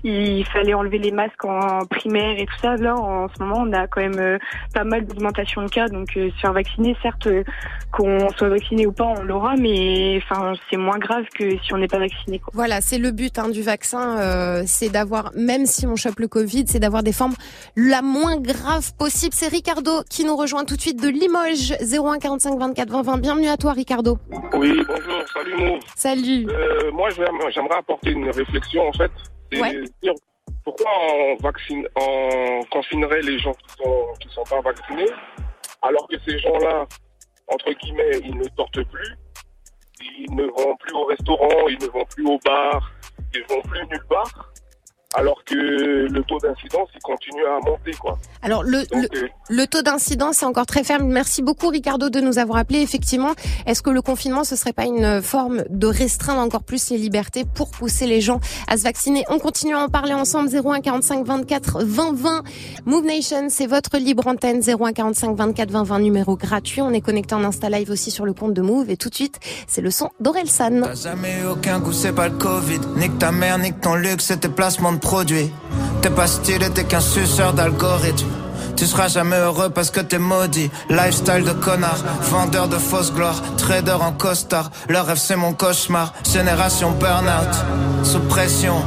[0.04, 3.74] il fallait enlever les masques en primaire et tout ça là en ce moment on
[3.74, 4.38] a quand même euh,
[4.74, 7.44] pas mal d'augmentation de cas donc euh, se faire vacciner certes euh,
[7.92, 11.78] qu'on soit vacciné ou pas on l'aura mais enfin c'est moins grave que si on
[11.78, 12.52] n'est pas vacciné quoi.
[12.54, 16.28] Voilà, c'est le but hein, du vaccin, euh, c'est d'avoir, même si on chope le
[16.28, 17.36] Covid, c'est d'avoir des formes
[17.76, 19.34] la moins grave possible.
[19.34, 23.18] C'est Ricardo qui nous rejoint tout de suite de Limoges, 01 45 24 20 20.
[23.18, 24.18] Bienvenue à toi, Ricardo.
[24.54, 25.80] Oui, bonjour, salut Mo.
[25.96, 26.48] Salut.
[26.50, 29.12] Euh, moi, j'aimerais apporter une réflexion fait.
[29.54, 29.84] Ouais.
[30.64, 35.10] pourquoi on vaccine, on confinerait les gens qui sont qui sont pas vaccinés,
[35.82, 36.86] alors que ces gens-là,
[37.48, 39.18] entre guillemets, ils ne sortent plus,
[40.02, 42.92] ils ne vont plus au restaurant, ils ne vont plus au bar,
[43.34, 44.52] ils vont plus nulle part,
[45.15, 48.17] alors que le taux d'incidence il continue à monter quoi.
[48.41, 51.07] Alors le, Donc, le, euh, le taux d'incidence est encore très ferme.
[51.07, 52.79] Merci beaucoup Ricardo de nous avoir appelé.
[52.79, 53.34] Effectivement,
[53.65, 57.45] est-ce que le confinement ce serait pas une forme de restreindre encore plus les libertés
[57.45, 59.24] pour pousser les gens à se vacciner?
[59.29, 62.43] On continue à en parler ensemble 01 45 24 20 20.
[62.86, 66.82] Move Nation, c'est votre libre antenne 01 45 24 20 20 numéro gratuit.
[66.82, 69.15] On est connecté en Insta Live aussi sur le compte de Move et tout de
[69.15, 70.82] suite, c'est le son d'Orelsan.
[70.84, 72.80] T'as jamais eu aucun goût, c'est pas le Covid.
[72.97, 75.52] Nique ta mère, nique ton luxe et tes placements de produits.
[76.02, 78.28] T'es pas stylé, t'es qu'un suceur d'algorithme.
[78.76, 80.72] Tu seras jamais heureux parce que t'es maudit.
[80.89, 82.00] Lifestyle de connard,
[82.32, 84.72] vendeur de fausse gloire, trader en costard.
[84.89, 86.12] Leur rêve c'est mon cauchemar.
[86.34, 87.54] Génération burn-out,
[88.04, 88.78] sous pression.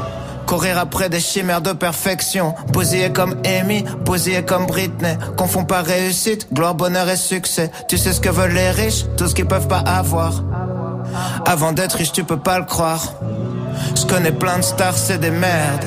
[0.44, 2.54] Courir après des chimères de perfection.
[2.72, 5.16] Bousillé comme Amy, bousillé comme Britney.
[5.37, 7.70] Confond pas réussite, gloire, bonheur et succès.
[7.88, 10.42] Tu sais ce que veulent les riches, tout ce qu'ils peuvent pas avoir.
[11.46, 13.02] Avant d'être riche, tu peux pas le croire.
[13.94, 15.87] Je connais plein de stars, c'est des merdes.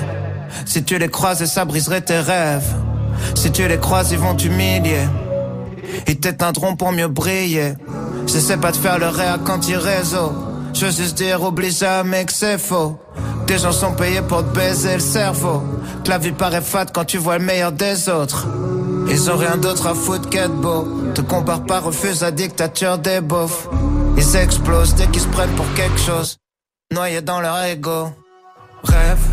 [0.65, 2.73] Si tu les croises, ça briserait tes rêves.
[3.35, 5.07] Si tu les croises, ils vont t'humilier.
[6.07, 7.73] Ils t'éteindront pour mieux briller.
[8.27, 10.33] J'essaie pas de faire le réac anti-réseau.
[10.73, 12.97] Je veux juste dire, oublie jamais que c'est faux.
[13.47, 15.61] Des gens sont payés pour te baiser le cerveau.
[16.03, 18.47] Que la vie paraît fade quand tu vois le meilleur des autres.
[19.09, 20.87] Ils ont rien d'autre à foutre qu'être beau.
[21.13, 23.67] Te compare pas, refuse la dictature des beaufs.
[24.17, 26.37] Ils explosent dès qu'ils se prennent pour quelque chose.
[26.93, 28.09] Noyés dans leur ego.
[28.83, 29.30] Rêve,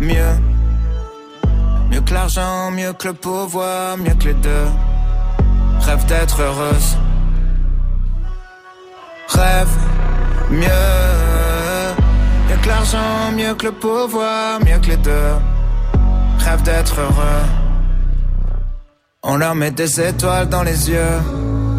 [0.00, 0.34] mieux.
[1.90, 4.66] Mieux que l'argent, mieux que le pouvoir, mieux que les deux.
[5.80, 6.96] Rêve d'être heureuse.
[9.28, 9.74] Rêve,
[10.50, 10.68] mieux.
[12.48, 15.34] Mieux que l'argent, mieux que le pouvoir, mieux que les deux.
[16.38, 17.42] Rêve d'être heureux.
[19.22, 21.20] On leur met des étoiles dans les yeux.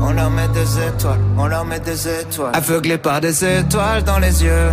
[0.06, 2.52] On leur met des étoiles, on leur met des étoiles.
[2.54, 4.72] Aveuglés par des étoiles dans les yeux.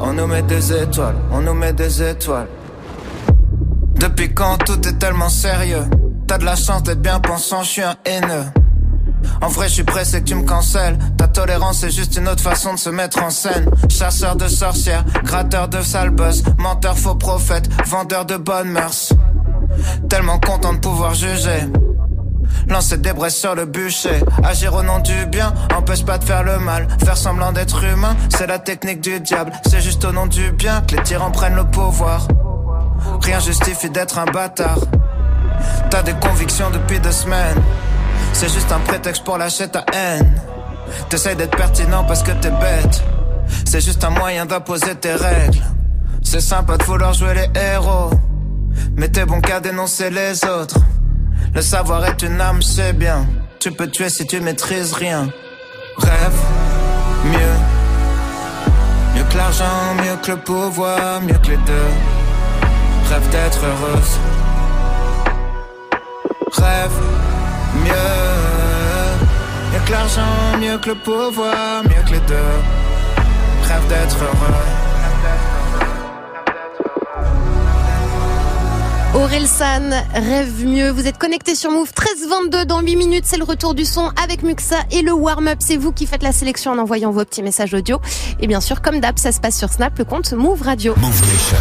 [0.00, 2.48] On nous met des étoiles, on nous met des étoiles.
[3.98, 5.84] Depuis quand tout est tellement sérieux?
[6.26, 8.44] T'as de la chance d'être bien pensant, je suis un haineux.
[9.40, 10.98] En vrai, je suis pressé que tu me cancelles.
[11.16, 13.70] Ta tolérance est juste une autre façon de se mettre en scène.
[13.88, 19.12] Chasseur de sorcières, gratteur de sale buzz, menteur faux prophète, vendeur de bonnes mœurs.
[20.08, 21.68] Tellement content de pouvoir juger.
[22.68, 24.20] Lancer des braises sur le bûcher.
[24.44, 26.86] Agir au nom du bien, empêche pas de faire le mal.
[27.04, 29.52] Faire semblant d'être humain, c'est la technique du diable.
[29.68, 32.26] C'est juste au nom du bien que les tyrans prennent le pouvoir.
[33.22, 34.78] Rien justifie d'être un bâtard.
[35.90, 37.62] T'as des convictions depuis deux semaines.
[38.32, 40.40] C'est juste un prétexte pour lâcher ta haine.
[41.08, 43.02] T'essayes d'être pertinent parce que t'es bête.
[43.64, 45.62] C'est juste un moyen d'imposer tes règles.
[46.22, 48.10] C'est sympa de vouloir jouer les héros.
[48.96, 50.78] Mais t'es bon qu'à dénoncer les autres.
[51.54, 53.26] Le savoir est une arme, c'est bien.
[53.60, 55.28] Tu peux tuer si tu maîtrises rien.
[55.96, 56.38] Rêve,
[57.24, 57.56] mieux.
[59.14, 62.15] Mieux que l'argent, mieux que le pouvoir, mieux que les deux.
[63.08, 64.18] Rêve d'être heureuse.
[66.52, 66.90] Rêve,
[67.84, 67.92] mieux.
[69.72, 72.56] Mieux que l'argent, mieux que le pouvoir, mieux que les deux.
[73.62, 74.76] Rêve d'être heureux.
[79.14, 80.90] Aurel San, rêve mieux.
[80.90, 83.24] Vous êtes connecté sur Move 1322 dans 8 minutes.
[83.24, 85.58] C'est le retour du son avec Muxa et le warm-up.
[85.60, 87.98] C'est vous qui faites la sélection en envoyant vos petits messages audio.
[88.40, 90.94] Et bien sûr, comme d'hab, ça se passe sur Snap, le compte Move Radio.
[90.98, 91.56] Move Nation.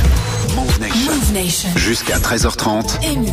[1.35, 1.69] Nation.
[1.75, 3.05] Jusqu'à 13h30.
[3.05, 3.29] Amy.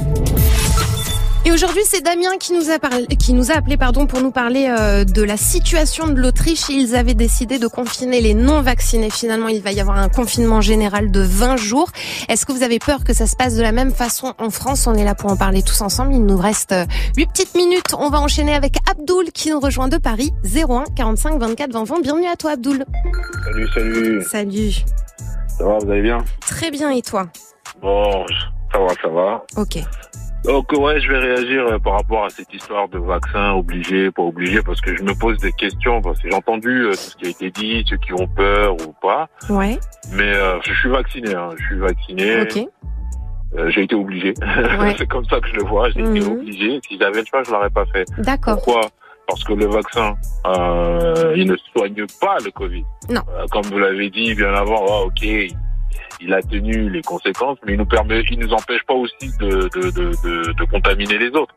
[1.44, 4.32] Et aujourd'hui, c'est Damien qui nous a parlé, qui nous a appelé, pardon, pour nous
[4.32, 6.68] parler euh, de la situation de l'Autriche.
[6.68, 9.08] Ils avaient décidé de confiner les non-vaccinés.
[9.08, 11.90] Finalement, il va y avoir un confinement général de 20 jours.
[12.28, 14.88] Est-ce que vous avez peur que ça se passe de la même façon en France?
[14.88, 16.12] On est là pour en parler tous ensemble.
[16.12, 16.74] Il nous reste
[17.16, 17.94] 8 petites minutes.
[17.96, 20.32] On va enchaîner avec Abdoul qui nous rejoint de Paris.
[20.44, 22.00] 01 45 24 20 20.
[22.02, 22.84] Bienvenue à toi, Abdoul.
[23.44, 24.22] Salut, salut.
[24.28, 24.72] Salut.
[25.56, 26.18] Ça va, vous allez bien?
[26.40, 26.90] Très bien.
[26.90, 27.28] Et toi?
[27.82, 28.24] Bon,
[28.72, 29.44] ça va, ça va.
[29.56, 29.78] Ok.
[30.44, 34.22] Donc ouais, je vais réagir euh, par rapport à cette histoire de vaccin obligé, pas
[34.22, 37.16] obligé, parce que je me pose des questions, parce que j'ai entendu euh, tout ce
[37.16, 39.78] qui a été dit, ceux qui ont peur ou pas, Ouais.
[40.12, 42.40] mais euh, je suis vacciné, hein, je suis vacciné.
[42.42, 42.58] Ok.
[43.56, 44.34] Euh, j'ai été obligé.
[44.80, 44.94] Ouais.
[44.98, 46.32] C'est comme ça que je le vois, j'ai été Mhm.
[46.32, 46.80] obligé.
[46.88, 48.04] Si j'avais le choix, je l'aurais pas fait.
[48.18, 48.56] D'accord.
[48.56, 48.80] Pourquoi?
[49.28, 50.14] Parce que le vaccin,
[50.46, 52.84] euh, il ne soigne pas le Covid.
[53.10, 53.20] Non.
[53.30, 55.24] Euh, comme vous l'avez dit bien avant, ah, ok,
[56.22, 59.68] il a tenu les conséquences, mais il nous permet, il nous empêche pas aussi de,
[59.74, 61.54] de, de, contaminer les autres.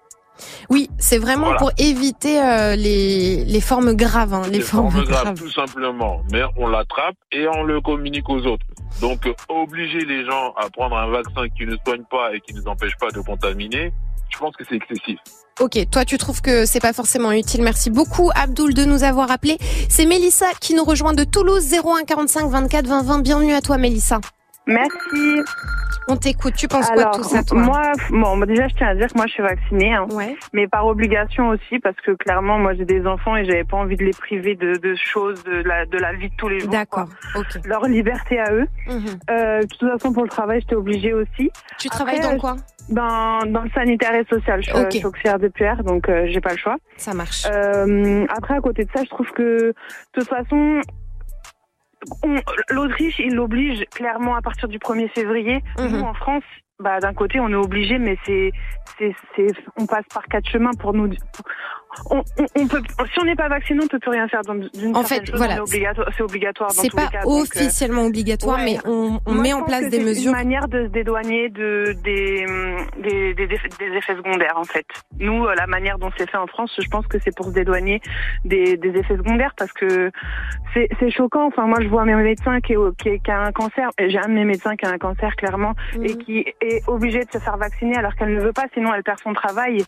[0.69, 1.59] Oui, c'est vraiment Voilà.
[1.59, 4.33] pour éviter euh, les, les formes graves.
[4.33, 5.37] hein, les, Les formes, formes graves, graves.
[5.39, 6.21] tout simplement.
[6.31, 8.65] Mais on l'attrape et on le communique aux autres.
[9.01, 12.53] Donc, euh, obliger les gens à prendre un vaccin qui ne soigne pas et qui
[12.53, 13.93] ne nous empêche pas de contaminer,
[14.29, 15.19] je pense que c'est excessif.
[15.61, 17.61] Ok, toi tu trouves que c'est pas forcément utile.
[17.61, 19.57] Merci beaucoup Abdoul de nous avoir appelé.
[19.87, 23.19] C'est Mélissa qui nous rejoint de Toulouse 01 45 24 20 20.
[23.21, 24.19] Bienvenue à toi Mélissa.
[24.67, 25.41] Merci.
[26.07, 26.53] On t'écoute.
[26.55, 27.59] Tu penses quoi Alors, de tout ça toi?
[27.59, 30.35] Moi, bon, bah, déjà, je tiens à dire que moi, je suis vaccinée, hein, Ouais.
[30.53, 33.95] mais par obligation aussi, parce que clairement, moi, j'ai des enfants et j'avais pas envie
[33.95, 36.69] de les priver de, de choses de la, de la vie de tous les jours.
[36.69, 37.07] D'accord.
[37.33, 37.41] quoi.
[37.41, 37.65] Ok.
[37.65, 38.67] Leur liberté à eux.
[38.87, 39.05] Mhm.
[39.31, 41.49] Euh, de toute façon, pour le travail, j'étais obligée aussi.
[41.79, 42.55] Tu Après, travailles dans euh, quoi?
[42.89, 44.61] Dans, dans le sanitaire et social.
[44.61, 44.91] Je, suis- Ok.
[44.91, 46.75] je suis auxiliaire de PR, donc euh, j'ai pas le choix.
[46.97, 47.45] Ça marche.
[47.51, 49.73] Euh, après, à côté de ça, je trouve que de
[50.13, 50.81] toute façon, on-
[52.69, 55.63] l'Autriche, il l'oblige clairement à partir du 1er février.
[55.77, 55.87] Mhm.
[55.89, 56.43] Nous, en France,
[56.79, 58.51] bah, d'un côté, on est obligé, mais c'est,
[58.97, 61.09] c'est, c'est, on passe par quatre chemins pour nous.
[62.09, 62.81] On, on, on peut,
[63.13, 64.41] si on n'est pas vacciné, on peut plus rien faire.
[64.41, 65.61] D'une En fait, chose, voilà.
[65.63, 67.21] obligatoire, c'est obligatoire C'est pas les cas.
[67.23, 68.65] donc, euh, officiellement obligatoire, ouais.
[68.65, 70.31] mais on, on met en place des c'est mesures.
[70.31, 72.45] une manière de se dédouaner de, des,
[73.01, 74.85] des, des, effets, des effets secondaires, en fait.
[75.19, 77.51] Nous, euh, la manière dont c'est fait en France, je pense que c'est pour se
[77.51, 78.01] dédouaner
[78.43, 80.11] des, des effets secondaires parce que
[80.73, 81.47] c'est c'est choquant.
[81.47, 83.89] Enfin, moi, je vois mes médecins qui, qui, qui a un cancer.
[83.99, 86.05] J'ai un de mes médecins qui a un cancer, clairement, Mhm.
[86.05, 89.03] et qui est obligé de se faire vacciner alors qu'elle ne veut pas, sinon elle
[89.03, 89.83] perd son travail.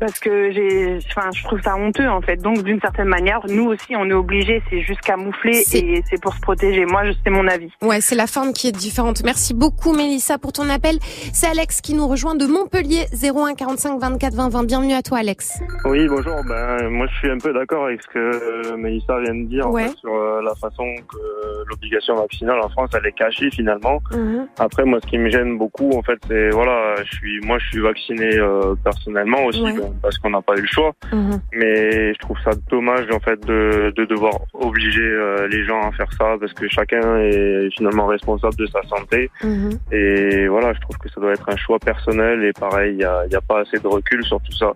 [0.00, 2.36] Parce que j'ai, enfin, je trouve ça honteux en fait.
[2.38, 4.62] Donc d'une certaine manière, nous aussi, on est obligés.
[4.70, 6.86] C'est juste camoufler et c'est pour se protéger.
[6.86, 7.70] Moi, je- c'est mon avis.
[7.82, 9.22] Ouais, c'est la forme qui est différente.
[9.24, 10.96] Merci beaucoup Mélissa pour ton appel.
[11.34, 14.64] C'est Alex qui nous rejoint de Montpellier 01 45 24 20 20.
[14.64, 15.60] Bienvenue à toi Alex.
[15.84, 16.36] Oui, bonjour.
[16.48, 19.66] Ben, moi, je suis un peu d'accord avec ce que euh, Mélissa vient de dire
[19.66, 19.88] en Ouais.
[19.88, 24.00] fait, sur euh, la façon que euh, l'obligation vaccinale en France, elle est cachée finalement.
[24.12, 24.48] Mhm.
[24.58, 27.66] Après, moi, ce qui me gêne beaucoup, en fait, c'est voilà, je suis, moi, je
[27.68, 29.74] suis vacciné euh, personnellement aussi, Ouais.
[29.74, 30.92] ben, parce qu'on n'a pas eu le choix.
[31.12, 31.40] Mhm.
[31.52, 35.92] Mais je trouve ça dommage en fait de, de devoir obliger euh, les gens à
[35.92, 39.30] faire ça, parce que chacun est finalement responsable de sa santé.
[39.42, 39.70] Mhm.
[39.92, 43.04] Et voilà, je trouve que ça doit être un choix personnel et pareil, il n'y
[43.04, 44.72] a, y a pas assez de recul sur tout ça.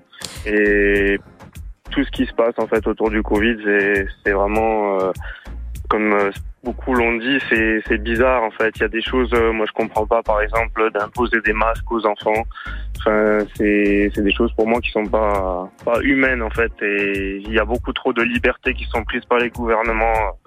[0.47, 1.19] Et
[1.91, 5.13] tout ce qui se passe en fait autour du Covid, c'est c'est vraiment euh,
[5.89, 6.31] comme euh,
[6.65, 8.73] beaucoup l'ont dit, c'est bizarre en fait.
[8.77, 11.91] Il y a des choses, euh, moi je comprends pas, par exemple, d'imposer des masques
[11.91, 12.43] aux enfants.
[12.99, 16.73] Enfin, c'est des choses pour moi qui sont pas pas humaines en fait.
[16.83, 20.39] Et il y a beaucoup trop de libertés qui sont prises par les gouvernements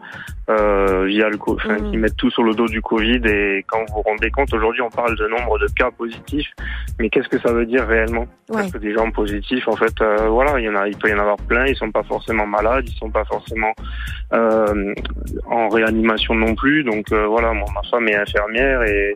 [0.50, 3.22] euh, via le, enfin, qui mettent tout sur le dos du Covid.
[3.26, 6.50] Et quand vous vous rendez compte, aujourd'hui on parle de nombre de cas positifs,
[7.00, 8.26] mais qu'est-ce que ça veut dire réellement?
[8.50, 8.62] Ouais.
[8.62, 11.10] Parce que des gens positifs, en fait, euh, voilà, il y en a, il peut
[11.10, 11.66] y en avoir plein.
[11.66, 13.74] Ils sont pas forcément malades, ils sont pas forcément
[14.34, 14.94] euh,
[15.46, 16.84] en réanimation non plus.
[16.84, 19.16] Donc euh, voilà, moi ma femme est infirmière et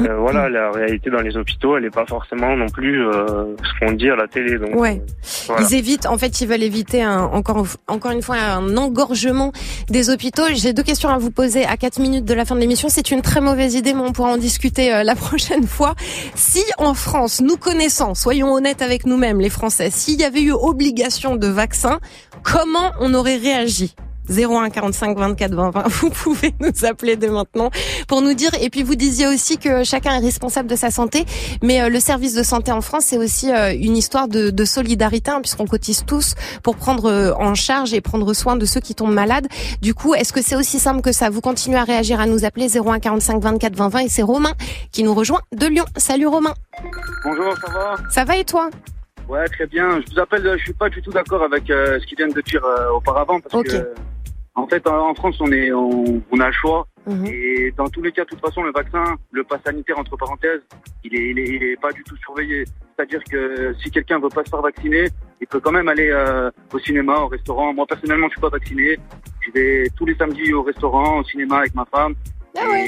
[0.00, 3.84] euh, voilà, la réalité dans les hôpitaux, elle n'est pas forcément non plus euh, ce
[3.84, 4.56] qu'on dit à la télé.
[4.56, 5.02] Donc, Ouais.
[5.48, 5.62] voilà.
[5.68, 9.50] Ils évitent, en fait, ils veulent éviter un, encore, encore une fois un engorgement
[9.88, 10.44] des hôpitaux.
[10.54, 12.88] J'ai deux questions à vous poser à 4 minutes de la fin de l'émission.
[12.88, 15.96] C'est une très mauvaise idée, mais on pourra en discuter euh, la prochaine fois.
[16.36, 20.52] Si en France, nous connaissons, soyons honnêtes avec nous-mêmes, les Français, s'il y avait eu
[20.52, 21.98] obligation de vaccin,
[22.44, 23.96] comment on aurait réagi?
[24.30, 25.88] 01 45 24 20 20.
[25.88, 27.70] Vous pouvez nous appeler dès maintenant
[28.06, 28.50] pour nous dire.
[28.60, 31.24] Et puis vous disiez aussi que chacun est responsable de sa santé,
[31.62, 34.64] mais euh, le service de santé en France c'est aussi euh, une histoire de, de
[34.64, 38.80] solidarité hein, puisqu'on cotise tous pour prendre euh, en charge et prendre soin de ceux
[38.80, 39.46] qui tombent malades.
[39.82, 41.30] Du coup, est-ce que c'est aussi simple que ça?
[41.30, 44.52] Vous continuez à réagir, à nous appeler 01 45 24 20 20 et c'est Romain
[44.92, 45.84] qui nous rejoint de Lyon.
[45.96, 46.54] Salut Romain.
[47.24, 47.96] Bonjour, ça va?
[48.10, 48.70] Ça va et toi?
[49.28, 50.00] Ouais, très bien.
[50.00, 52.40] Je vous appelle, je suis pas du tout d'accord avec euh, ce qu'ils viennent de
[52.40, 53.66] dire euh, auparavant parce Ok.
[53.66, 53.94] que, euh,
[54.58, 56.86] en fait, en, France, on est, on, on a le choix.
[57.06, 57.26] Mhm.
[57.26, 60.60] Et dans tous les cas, de toute façon, le vaccin, le pass sanitaire, entre parenthèses,
[61.04, 62.64] il est, il est, il est pas du tout surveillé.
[62.96, 65.08] C'est-à-dire que si quelqu'un veut pas se faire vacciner,
[65.40, 67.72] il peut quand même aller euh, au cinéma, au restaurant.
[67.72, 68.98] Moi, personnellement, je suis pas vacciné.
[69.40, 72.14] Je vais tous les samedis au restaurant, au cinéma avec ma femme.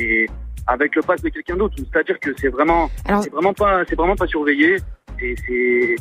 [0.00, 0.26] Et
[0.66, 1.76] avec le pass de quelqu'un d'autre.
[1.78, 4.76] C'est-à-dire que c'est vraiment, Alors- c'est vraiment pas, c'est vraiment pas surveillé.
[5.22, 5.96] Et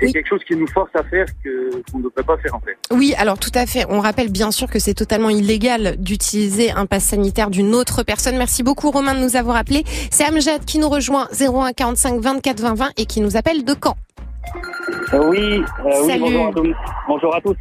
[0.00, 2.60] c'est, quelque chose qui nous force à faire que qu'on ne devrait pas faire en
[2.60, 2.76] fait.
[2.90, 3.84] Oui, alors tout à fait.
[3.88, 8.36] On rappelle bien sûr que c'est totalement illégal d'utiliser un pass sanitaire d'une autre personne.
[8.36, 9.84] Merci beaucoup Romain de nous avoir appelé.
[10.10, 13.74] C'est Amjad qui nous rejoint 01 45 24 20 20 et qui nous appelle de
[13.82, 13.96] Caen.
[15.12, 16.74] Euh, oui, euh, oui bonjour, à tous.
[17.08, 17.56] bonjour à tous.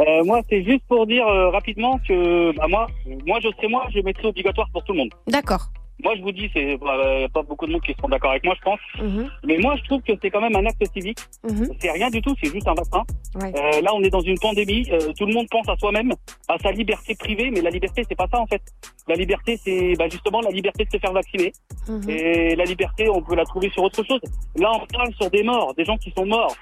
[0.00, 2.86] Euh, moi, c'est juste pour dire euh, rapidement que bah, moi,
[3.26, 5.10] moi, je serais moi, je mettrais obligatoire pour tout le monde.
[5.26, 5.68] D'accord.
[6.02, 8.44] Moi, je vous dis, c'est bah, euh, pas beaucoup de monde qui seront d'accord avec
[8.44, 8.80] moi, je pense.
[9.00, 9.30] Mhm.
[9.46, 11.18] Mais moi, je trouve que c'est quand même un acte civique.
[11.44, 11.68] Mhm.
[11.78, 13.02] C'est rien du tout, c'est juste un vaccin.
[13.40, 13.52] Ouais.
[13.56, 14.86] Euh, là, on est dans une pandémie.
[14.90, 16.12] euh, tout le monde pense à soi-même,
[16.48, 18.62] à sa liberté privée, mais la liberté, c'est pas ça en fait.
[19.06, 21.52] La liberté, c'est bah, justement la liberté de se faire vacciner.
[21.88, 22.10] Mhm.
[22.10, 24.20] Et la liberté, on peut la trouver sur autre chose.
[24.56, 26.54] Là, on parle sur des morts, des gens qui sont morts.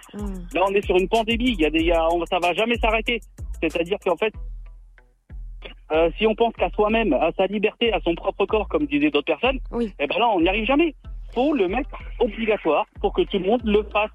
[0.54, 1.54] Là, on est sur une pandémie.
[1.56, 3.20] Il y a des, y a, on, ça va jamais s'arrêter.
[3.60, 4.32] C'est-à-dire qu'en fait,
[5.92, 9.10] euh, si on pense qu'à soi-même, à sa liberté, à son propre corps, comme disaient
[9.10, 9.92] d'autres personnes, Oui.
[10.00, 10.94] eh ben là, on n'y arrive jamais.
[11.34, 14.10] Faut le mettre obligatoire pour que tout le monde le fasse.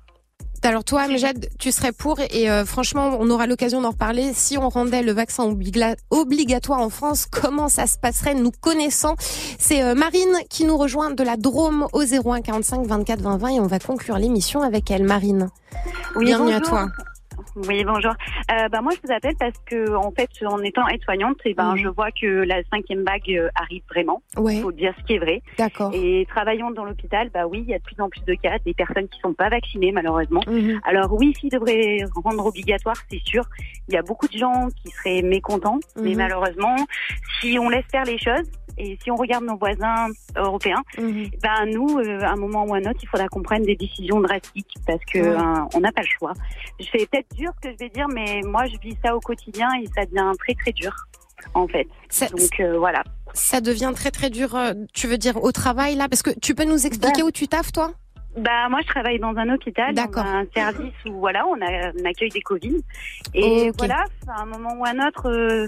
[0.63, 4.33] Alors toi, Amjad, tu serais pour et euh, franchement, on aura l'occasion d'en reparler.
[4.33, 8.33] Si on rendait le vaccin obligla- obligatoire en France, comment ça se passerait?
[8.33, 13.21] Nous connaissant C'est euh, Marine qui nous rejoint de la Drôme au 01 45 24
[13.21, 15.03] 20 20 et on va conclure l'émission avec elle.
[15.03, 15.49] Marine,
[16.15, 16.87] Oui, bienvenue à toi.
[17.67, 18.11] Oui, bonjour.
[18.51, 21.75] Euh, bah, moi, je vous appelle parce que, en fait, en étant aide-soignante, eh ben,
[21.75, 24.21] je vois que la cinquième vague euh, arrive vraiment.
[24.37, 24.61] Ouais.
[24.61, 25.41] faut dire ce qui est vrai.
[25.57, 25.91] D'accord.
[25.93, 28.57] Et travaillant dans l'hôpital, bah oui, il y a de plus en plus de cas,
[28.63, 30.41] des personnes qui sont pas vaccinées, malheureusement.
[30.47, 30.79] Mhm.
[30.83, 33.43] Alors oui, s'ils devraient rendre obligatoire, c'est sûr.
[33.87, 36.17] Il y a beaucoup de gens qui seraient mécontents, mais Mhm.
[36.17, 36.75] malheureusement,
[37.39, 41.29] si on laisse faire les choses et si on regarde nos voisins européens, Mhm.
[41.41, 43.75] ben nous, euh, à un moment ou à un autre, il faudra qu'on prenne des
[43.75, 45.37] décisions drastiques parce que euh,
[45.73, 46.33] on n'a pas le choix.
[46.91, 49.67] C'est peut-être dur ce que je vais dire, mais moi, je vis ça au quotidien
[49.81, 50.93] et ça devient très très dur,
[51.53, 51.87] en fait.
[52.31, 53.03] Donc euh, voilà.
[53.33, 54.55] Ça devient très très dur.
[54.55, 56.07] euh, Tu veux dire au travail là?
[56.09, 57.91] Parce que tu peux nous expliquer où tu taffes toi?
[58.37, 62.05] Bah moi je travaille dans un hôpital, dans un service où voilà on, a, on
[62.05, 62.77] accueille des Covid
[63.33, 65.67] et voilà à un moment ou à un autre euh,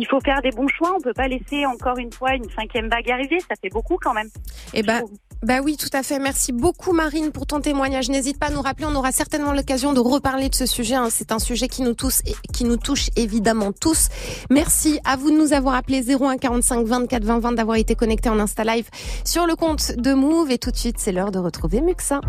[0.00, 0.94] il faut faire des bons choix.
[0.96, 3.38] On peut pas laisser encore une fois une cinquième vague arriver.
[3.40, 4.28] Ça fait beaucoup quand même.
[4.74, 5.02] Eh ben,
[5.42, 6.18] bah oui, tout à fait.
[6.18, 8.08] Merci beaucoup, Marine, pour ton témoignage.
[8.08, 8.86] N'hésite pas à nous rappeler.
[8.88, 10.94] On aura certainement l'occasion de reparler de ce sujet.
[10.94, 11.08] hein.
[11.10, 12.20] C'est un sujet qui nous touche,
[12.52, 14.08] qui nous touche évidemment tous.
[14.50, 18.28] Merci à vous de nous avoir appelé 01 45 24 20 20, d'avoir été connecté
[18.28, 18.88] en Insta Live
[19.24, 20.50] sur le compte de Move.
[20.50, 22.20] Et tout de suite, c'est l'heure de retrouver Muxa.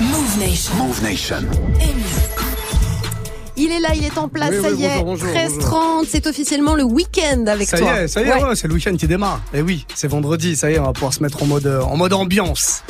[0.00, 0.74] Move Nation.
[0.76, 2.29] Move Nation.
[3.62, 5.02] Il est là, il est en place, Oui, ça oui, y est.
[5.02, 7.92] bonjour, bonjour, 13h30, c'est officiellement le week-end avec ça toi.
[7.92, 8.42] y est, ça y est, Ouais.
[8.42, 9.42] ouais, c'est le week-end qui démarre.
[9.52, 11.82] Et oui, c'est vendredi, ça y est, on va pouvoir se mettre en mode, euh,
[11.82, 12.82] en mode ambiance.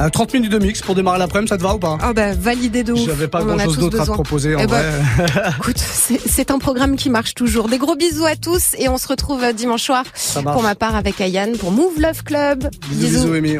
[0.00, 1.96] Euh, 30 minutes de mix pour démarrer l'après-midi, ça te va ou pas?
[2.02, 3.06] Ah bah validé de ouf.
[3.06, 4.82] J'avais pas On en a grand chose tous d'autre à te proposer en Eh ben,
[4.82, 5.42] vrai.
[5.60, 7.68] Écoute, c'est un programme qui marche toujours.
[7.68, 10.02] Des gros bisous à tous et on se retrouve euh, dimanche soir
[10.42, 12.68] pour ma part avec Ayane pour Move Love Club.
[12.90, 13.52] Bisous, bisous, Amy.